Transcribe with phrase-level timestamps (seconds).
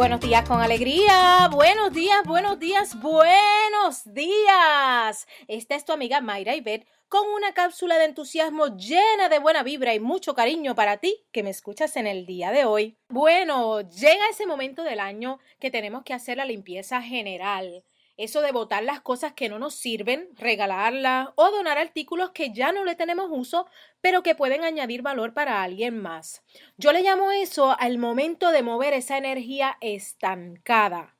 [0.00, 1.50] días con alegría.
[1.52, 5.26] Buenos días, buenos días, buenos días.
[5.46, 9.92] Esta es tu amiga Mayra Ibet con una cápsula de entusiasmo llena de buena vibra
[9.92, 12.96] y mucho cariño para ti que me escuchas en el día de hoy.
[13.10, 17.84] Bueno, llega ese momento del año que tenemos que hacer la limpieza general
[18.20, 22.70] eso de botar las cosas que no nos sirven, regalarlas o donar artículos que ya
[22.70, 23.66] no le tenemos uso,
[24.00, 26.44] pero que pueden añadir valor para alguien más.
[26.76, 31.16] Yo le llamo eso al momento de mover esa energía estancada.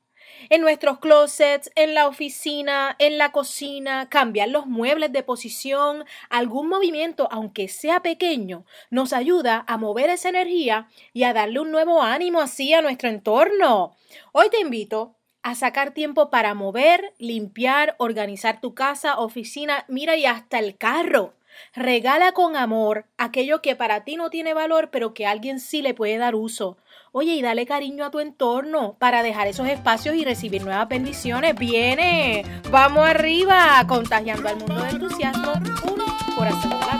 [0.49, 6.69] En nuestros closets, en la oficina, en la cocina, cambiar los muebles de posición, algún
[6.69, 12.01] movimiento, aunque sea pequeño, nos ayuda a mover esa energía y a darle un nuevo
[12.01, 13.95] ánimo así a nuestro entorno.
[14.31, 20.25] Hoy te invito a sacar tiempo para mover, limpiar, organizar tu casa, oficina, mira y
[20.25, 21.33] hasta el carro.
[21.73, 25.81] Regala con amor aquello que para ti no tiene valor, pero que a alguien sí
[25.81, 26.77] le puede dar uso.
[27.11, 31.55] Oye, y dale cariño a tu entorno para dejar esos espacios y recibir nuevas bendiciones.
[31.55, 36.90] Viene, vamos arriba, contagiando al mundo de entusiasmo, un corazón.